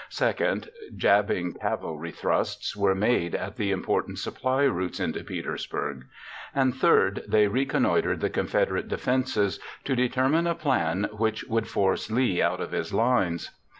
Second, 0.09 0.67
jabbing 0.97 1.53
cavalry 1.61 2.09
thrusts 2.09 2.75
were 2.75 2.95
made 2.95 3.35
at 3.35 3.55
the 3.57 3.69
important 3.69 4.17
supply 4.17 4.63
routes 4.63 4.99
into 4.99 5.23
Petersburg. 5.23 6.05
And 6.55 6.73
third, 6.75 7.21
they 7.27 7.45
reconnoitered 7.47 8.19
the 8.19 8.31
Confederate 8.31 8.87
defenses 8.87 9.59
to 9.85 9.95
determine 9.95 10.47
a 10.47 10.55
plan 10.55 11.03
which 11.15 11.43
would 11.43 11.67
force 11.67 12.09
Lee 12.09 12.41
out 12.41 12.59
of 12.61 12.71
his 12.71 12.91
lines. 12.91 13.51